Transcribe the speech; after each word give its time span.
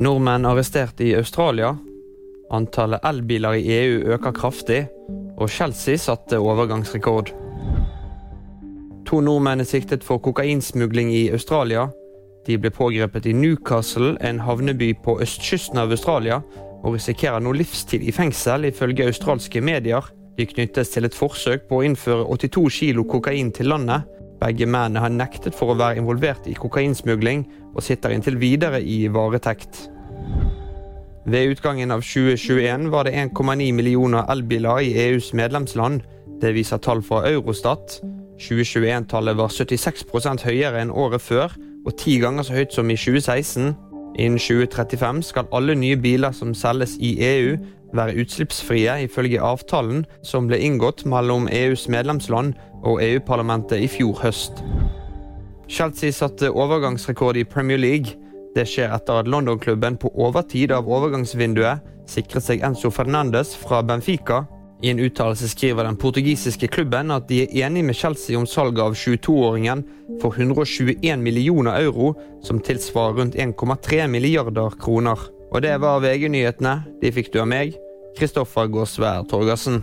Nordmenn 0.00 0.46
arrestert 0.46 1.00
i 1.00 1.10
Australia. 1.14 1.74
Antallet 2.50 3.04
elbiler 3.04 3.58
i 3.58 3.66
EU 3.74 3.98
øker 4.14 4.32
kraftig. 4.32 4.86
Og 5.36 5.50
Chelsea 5.50 5.96
satte 5.96 6.38
overgangsrekord. 6.40 7.28
To 9.06 9.20
nordmenn 9.20 9.60
er 9.60 9.68
siktet 9.68 10.04
for 10.04 10.18
kokainsmugling 10.24 11.12
i 11.12 11.28
Australia. 11.28 11.90
De 12.46 12.56
ble 12.58 12.70
pågrepet 12.72 13.28
i 13.28 13.34
Newcastle, 13.36 14.14
en 14.24 14.40
havneby 14.40 14.94
på 15.04 15.18
østkysten 15.20 15.78
av 15.78 15.92
Australia, 15.92 16.40
og 16.80 16.96
risikerer 16.96 17.44
nå 17.44 17.52
livstid 17.52 18.00
i 18.00 18.12
fengsel, 18.16 18.64
ifølge 18.70 19.04
australske 19.04 19.60
medier. 19.60 20.08
De 20.38 20.46
knyttes 20.48 20.94
til 20.94 21.04
et 21.04 21.14
forsøk 21.14 21.68
på 21.68 21.82
å 21.82 21.84
innføre 21.84 22.24
82 22.24 22.70
kilo 22.78 23.04
kokain 23.04 23.52
til 23.52 23.68
landet. 23.68 24.08
Begge 24.40 24.66
mennene 24.66 25.02
har 25.04 25.12
nektet 25.12 25.56
for 25.56 25.72
å 25.72 25.78
være 25.78 26.00
involvert 26.00 26.46
i 26.48 26.56
kokainsmugling, 26.56 27.44
og 27.74 27.84
sitter 27.84 28.14
inntil 28.14 28.38
videre 28.40 28.80
i 28.82 29.04
varetekt. 29.12 29.88
Ved 31.30 31.52
utgangen 31.52 31.92
av 31.92 32.00
2021 32.02 32.88
var 32.90 33.04
det 33.06 33.12
1,9 33.12 33.68
millioner 33.76 34.24
elbiler 34.32 34.80
i 34.80 34.94
EUs 35.04 35.34
medlemsland. 35.36 36.00
Det 36.40 36.54
viser 36.56 36.80
tall 36.80 37.04
fra 37.04 37.26
Eurostat. 37.28 38.00
2021-tallet 38.40 39.36
var 39.36 39.52
76% 39.52 40.46
høyere 40.48 40.80
enn 40.80 40.90
året 40.90 41.20
før, 41.20 41.52
og 41.84 41.96
ti 42.00 42.16
ganger 42.22 42.46
så 42.46 42.56
høyt 42.56 42.72
som 42.72 42.88
i 42.88 42.96
2016. 42.96 43.74
Innen 44.20 44.38
2035 44.38 45.22
skal 45.24 45.48
alle 45.56 45.74
nye 45.74 45.96
biler 45.96 46.34
som 46.36 46.52
selges 46.54 46.98
i 47.00 47.14
EU, 47.24 47.54
være 47.96 48.20
utslippsfrie, 48.20 48.98
ifølge 49.06 49.40
avtalen 49.40 50.04
som 50.22 50.46
ble 50.46 50.58
inngått 50.60 51.06
mellom 51.08 51.48
EUs 51.48 51.88
medlemsland 51.88 52.52
og 52.84 53.00
EU-parlamentet 53.02 53.80
i 53.80 53.88
fjor 53.88 54.20
høst. 54.20 54.60
Chelsea 55.70 56.12
satte 56.12 56.50
overgangsrekord 56.50 57.38
i 57.40 57.46
Premier 57.48 57.80
League. 57.80 58.18
Det 58.56 58.66
skjer 58.68 58.92
etter 58.92 59.22
at 59.22 59.30
London-klubben 59.30 59.96
på 59.96 60.12
overtid 60.14 60.74
av 60.74 60.90
overgangsvinduet 60.90 61.80
sikret 62.10 62.44
seg 62.44 62.64
Enzo 62.66 62.90
Fernandes 62.92 63.54
fra 63.56 63.80
Benfica. 63.86 64.44
I 64.82 64.90
en 64.90 64.98
uttalelse 64.98 65.48
skriver 65.48 65.84
den 65.84 65.96
portugisiske 66.00 66.68
klubben 66.72 67.12
at 67.12 67.26
de 67.28 67.42
er 67.42 67.66
enig 67.66 67.82
med 67.84 67.96
Chelsea 67.96 68.38
om 68.38 68.46
salget 68.48 68.80
av 68.80 68.96
22-åringen 68.96 69.82
for 70.22 70.32
121 70.32 71.20
millioner 71.20 71.76
euro, 71.82 72.14
som 72.42 72.62
tilsvarer 72.64 73.20
rundt 73.20 73.36
1,3 73.36 74.06
milliarder 74.08 74.72
kroner. 74.80 75.28
Og 75.52 75.60
det 75.62 75.76
var 75.82 76.00
VG-nyhetene. 76.00 76.78
De 77.02 77.12
fikk 77.12 77.32
du 77.34 77.42
av 77.42 77.50
meg, 77.52 77.76
Kristoffer 78.16 78.72
Gåsvær 78.72 79.28
Torgersen. 79.28 79.82